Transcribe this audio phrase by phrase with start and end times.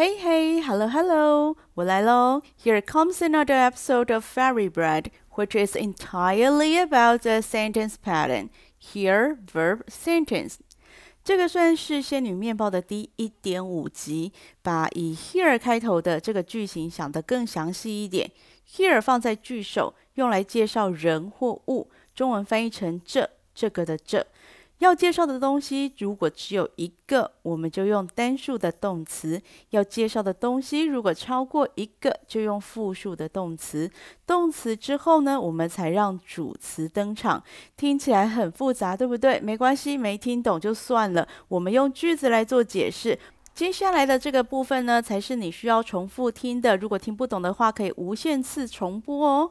[0.00, 2.40] Hey, hey, hello, hello, 我来喽。
[2.64, 8.48] Here comes another episode of Fairy Bread, which is entirely about the sentence pattern.
[8.80, 10.54] Here, verb, sentence.
[11.22, 14.32] 这个算是仙女面包的第一点五集，
[14.62, 18.30] 把以 here 开头的这个句型想得更详细一点。
[18.66, 24.26] Here 放在句首，用来介绍人或物，中文翻译成这、这个的这。
[24.80, 29.38] 要介绍的东西如果只有一个，我们就用单数的动词；
[29.70, 33.90] 要介绍的东西如果超过一个，就用复数的动词。
[34.26, 37.42] 动词之后呢，我们才让主词登场。
[37.76, 39.38] 听起来很复杂，对不对？
[39.40, 41.28] 没关系，没听懂就算了。
[41.48, 43.18] 我们用句子来做解释。
[43.52, 46.78] 接下来的这个部分呢，才是你需要重复听的。
[46.78, 49.50] 如果听不懂的话，可以无限次重播哦。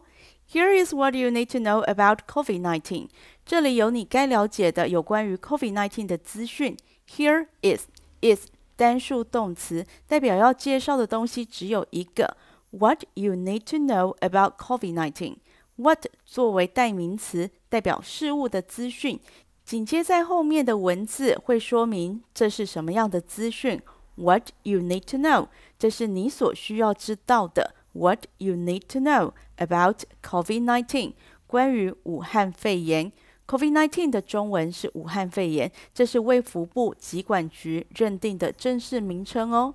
[0.52, 3.09] Here is what you need to know about COVID-19.
[3.45, 6.75] 这里有你该了解的有关于 COVID-19 的资讯。
[7.08, 7.85] Here is
[8.22, 12.35] is 单数动词，代表要介绍的东西只有一个。
[12.72, 15.36] What you need to know about COVID-19.
[15.75, 19.19] What 作为代名词，代表事物的资讯。
[19.63, 23.80] 紧接在后面的文字会说明这是什么样的资讯。
[24.16, 27.75] What you need to know，这是你所需要知道的。
[27.93, 31.13] What you need to know about COVID-19，
[31.47, 33.11] 关于武汉肺炎。
[33.47, 39.73] COVID-19 的中文是武汉肺炎，这是卫福部疾管局认定的正式名称哦。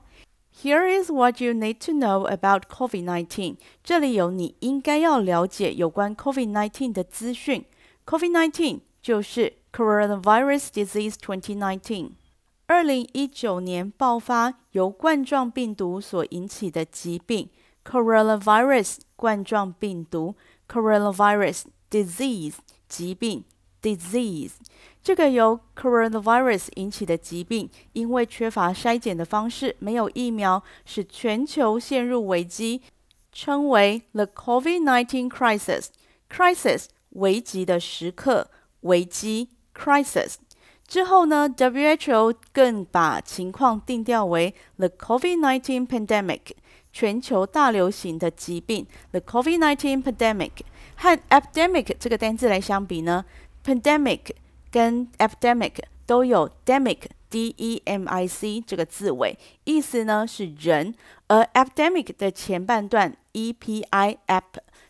[0.63, 3.57] Here is what you need to know about COVID-19。
[3.83, 7.65] 这里有你应该要了解有关 COVID-19 的资讯。
[8.07, 12.11] COVID-19 就是 Coronavirus Disease 2019，
[12.67, 17.51] 二零一九年爆发由冠状病毒所引起的疾病。
[17.85, 20.35] Coronavirus 冠状病毒
[20.69, 22.55] ，Coronavirus disease
[22.89, 23.45] 疾病
[23.83, 24.53] ，disease
[25.03, 32.81] 这个由 Coronavirus 引起的疾病，因为缺乏筛检的方式，没有疫苗，使全球陷入危机，
[33.31, 35.89] 称为 the COVID-19 crisis。
[36.31, 40.37] crisis 危急的时刻，危机 crisis
[40.87, 46.41] 之后呢，WHO 更把情况定调为 the COVID-19 pandemic。
[46.95, 50.53] 全球大流行的疾病，the COVID-19 pandemic，
[50.95, 53.25] 和 epidemic 这个单字来相比呢
[53.65, 54.21] ，pandemic
[54.71, 55.73] 跟 epidemic
[56.07, 60.95] 都有 demic，D-E-M-I-C 这个字尾，意思呢是人，
[61.27, 64.43] 而 epidemic 的前半段 E-P-I-Ep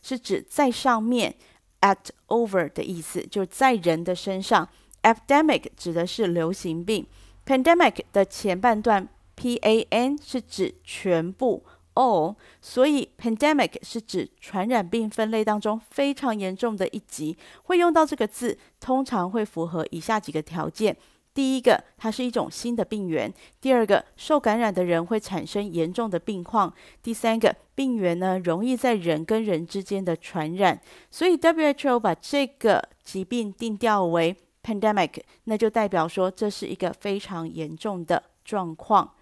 [0.03, 1.35] 是指在上面
[1.81, 1.97] ，at
[2.29, 4.69] over 的意思，就是在人的身上
[5.03, 7.07] ，epidemic 指的是流行病
[7.47, 11.65] ，pandemic 的前半段 P-A-N 是指全部。
[11.95, 20.97] 哦，所以 pandemic 是指传染病分类当中非常严重的一级，会用到这个字，通常会符合以下几个条件：
[21.33, 26.69] 第一个，它是一种新的病原；第二个，受感染的人会产生严重的病况；
[27.01, 30.81] 第三个，病原呢容易在人跟人之间的传染。
[31.13, 39.15] 所以 WHO 把这个疾病定调为 pandemic，那就代表说这是一个非常严重的状况。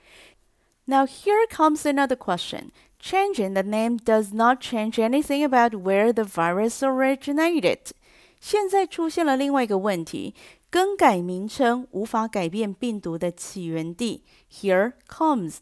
[0.85, 2.71] Now here comes another question.
[2.99, 7.91] Changing the name does not change anything about where the virus originated.
[8.39, 10.33] 现在出现了另外一个问题，
[10.69, 14.23] 更改名称无法改变病毒的起源地。
[14.51, 15.57] Here comes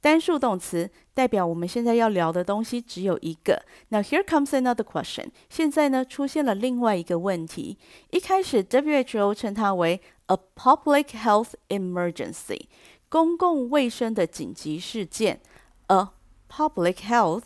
[0.00, 3.62] 单数动词，代表我们现在要聊的东西只有一个。
[3.88, 5.30] Now here comes another question.
[5.48, 7.78] 现在呢出现了另外一个问题。
[8.10, 12.66] 一开始 WHO 称它为 a public health emergency。
[13.11, 15.41] 公共卫生的紧急事件
[15.87, 16.07] ，a
[16.49, 17.43] public health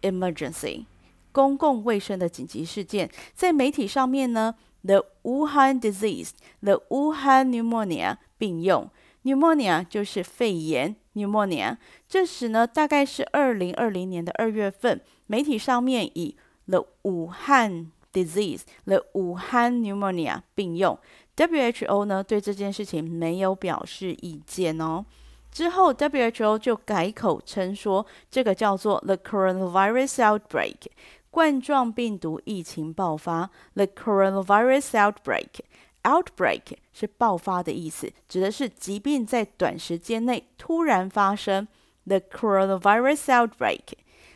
[0.00, 0.86] emergency，
[1.32, 8.88] 公共卫生的紧急事件，在媒体上面呢，the Wuhan disease，the Wuhan pneumonia 并用
[9.22, 11.76] ，pneumonia 就是肺炎，pneumonia。
[12.08, 16.34] 这时呢，大概是二零二零年的二月份，媒体上面以
[16.66, 20.98] the 武汉 disease，the Wuhan pneumonia 并用。
[21.36, 25.04] WHO 呢对这件事情没有表示意见哦。
[25.50, 30.76] 之后 WHO 就改口称说，这个叫做 the coronavirus outbreak，
[31.30, 33.50] 冠状病毒疫情爆发。
[33.74, 36.60] the coronavirus outbreak，outbreak
[36.92, 41.66] 是爆发的意思，指的是疾病在短时间内突然发生。
[42.04, 43.80] the coronavirus outbreak，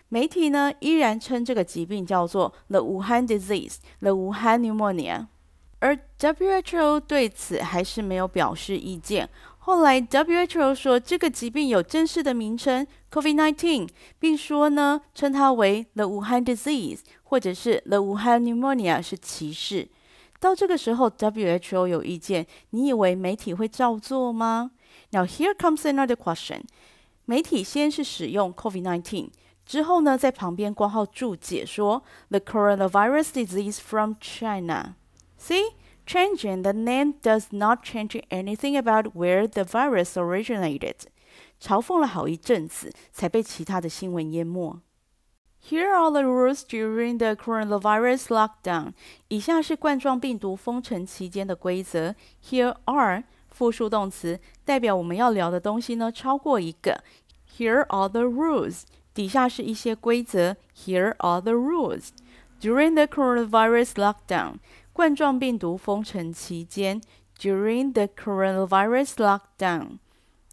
[0.08, 5.26] 媒体呢依然称这个疾病叫做 the Wuhan disease，the Wuhan pneumonia。
[5.79, 9.29] 而 WHO 对此还是没有表示意见。
[9.58, 13.88] 后来 WHO 说这个疾病有正式的名称 COVID-19，
[14.19, 19.88] 并说呢称它为 the Wuhan disease 或者是 the Wuhan pneumonia 是歧视。
[20.38, 24.70] 到这个时候 WHO 有意见，你以为媒体会照做吗
[25.11, 26.61] ？Now here comes another question。
[27.25, 29.31] 媒体先是使用 COVID-19，
[29.65, 35.75] 之后呢，在旁边括号注解说 The coronavirus disease from China。See,
[36.06, 40.95] changing the name does not change anything about where the virus originated。
[41.62, 44.81] 嘲讽了好一阵子，才被其他的新闻淹没。
[45.63, 48.94] Here are the rules during the coronavirus lockdown。
[49.27, 52.15] 以下是冠状病毒封城期间的规则。
[52.44, 57.03] Here are 复数动词，代表我们要聊的东西呢，超过一个。
[57.57, 58.81] Here are the rules。
[59.16, 60.58] 底下是一些规则。
[60.76, 62.10] Here are the rules
[62.60, 64.56] during the coronavirus lockdown。
[64.92, 67.00] 冠状病毒封城期间。
[67.38, 69.98] During the coronavirus lockdown。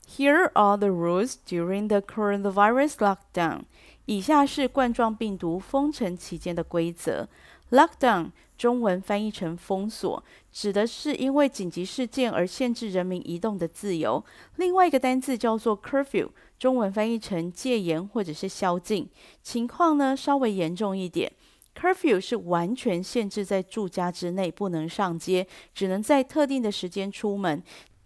[0.07, 3.63] Here are the rules during the coronavirus lockdown。
[4.05, 7.27] 以下是冠状病毒封城期间的规则。
[7.73, 14.23] Lockdown 中文翻译成封锁，指的是因为紧急事件而限制人民移动的自由。
[14.57, 16.29] 另外一个单字叫做 curfew，
[16.59, 19.09] 中文翻译成戒严或者是宵禁。
[19.41, 21.31] 情况呢稍微严重一点
[21.75, 27.61] ，curfew 是完全限制在住家之内不能上街，只能在特定的时间出门。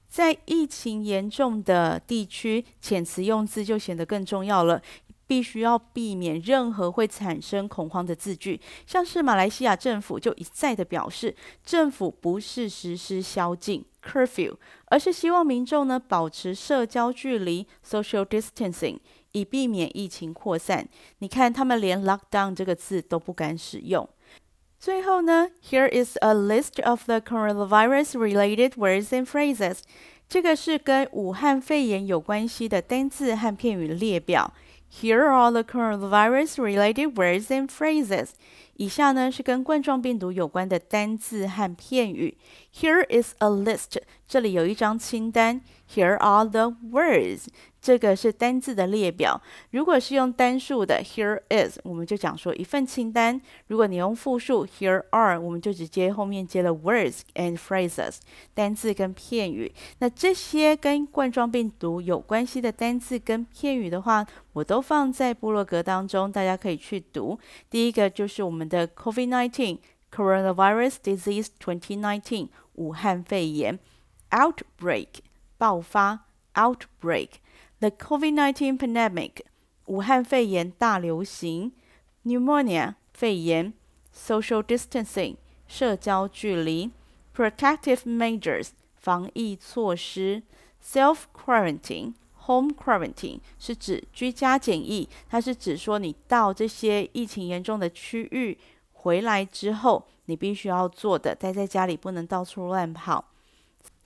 [0.07, 4.81] 在疫情严重的地区，遣词用字就显得更重要了。
[5.27, 18.97] 必须要避免任何会产生恐慌的字句，像是马来西亚政府就一再的表示，政府不是实施宵禁 （curfew），而是希望民众呢保持社交距离 （social distancing），
[19.33, 20.87] 以避免疫情扩散。
[21.19, 24.07] 你看，他们连 “lockdown” 这个字都不敢使用。
[24.79, 29.79] 最后呢，Here is a list of the coronavirus-related words and phrases。
[30.29, 34.53] 这个是跟武汉肺炎有关系的单字和片语列表。
[34.90, 38.30] Here are the coronavirus-related words and phrases.
[38.74, 42.36] 以下呢是跟冠状病毒有关的单字和片语。
[42.74, 44.02] Here is a list.
[44.28, 45.62] 这里有一张清单。
[45.94, 47.46] Here are the words.
[47.87, 49.41] 这个是单字的列表。
[49.71, 53.39] 如果是用单数的，here is，我们就讲说一份清单。
[53.67, 58.17] 如果你用复数，here are，我们就直接后面接了 words and phrases，
[58.53, 59.71] 单字跟片语。
[59.99, 67.39] 那这些跟冠状病毒有关系的单字跟片语的话，我都放在部落格当中，大家可以去读。
[67.69, 73.79] 第一个就是我们的 COVID-19，Coronavirus Disease 2019，武汉肺炎
[74.31, 75.07] ，Outbreak，
[75.57, 77.29] 爆发，Outbreak。
[77.80, 79.32] The COVID-19 pandemic，
[79.86, 81.72] 武汉肺炎大流行；
[82.24, 83.72] pneumonia，肺炎；
[84.14, 85.36] social distancing，
[85.66, 86.90] 社交距离；
[87.34, 90.42] protective measures，防疫措施；
[90.80, 98.56] self-quarantine，home quarantine 是指居家检疫，它是指说你到这些疫情严重的区域
[98.92, 103.24] 回来之后，你必须要做的，待在家里不能到处乱跑。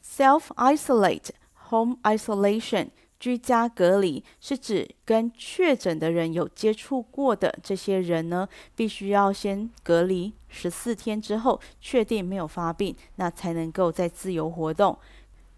[0.02, 2.88] self-isolate，home isolation。
[3.21, 14.97] 居家隔离是指跟确诊的人有接触过的这些人呢，必须要先隔离十四天之后，确定没有发病，那才能够再自由活动。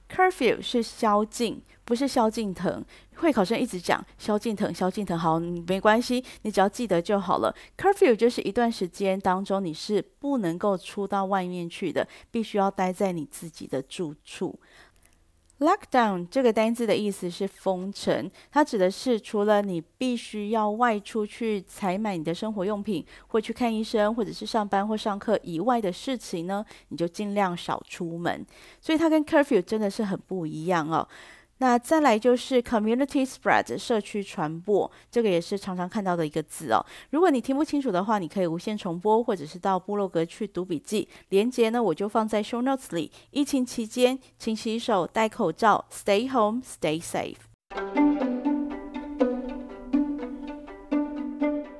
[0.09, 2.83] Curfew 是宵禁，不是萧敬腾。
[3.15, 7.55] 会考生一直讲萧敬腾，萧敬腾好，没关系，你只要记得就好了。
[7.77, 14.59] Curfew 就是一段时间当中你是不能够出到外面去的，必须要待在你自己的住处。
[15.63, 28.45] Lockdown 这个单字的意思是封城，它指的是除了你必须要外出去采买你的生活用品，或去看医生，或者是上班或上课以外的事情呢，你就尽量少出门。
[28.81, 31.07] 所以它跟 curfew 真的是很不一样哦。
[31.63, 36.85] 那再来就是 community spread 社区传播，这个也是常常看到的一个字哦。
[37.11, 41.07] 如果你听不清楚的话，你可以无限重播，或者是到部落格去读笔记。
[41.29, 43.09] 连接呢，我就放在 show notes 里。
[43.31, 47.52] 疫情期间，勤洗手，戴口罩，stay home，stay safe。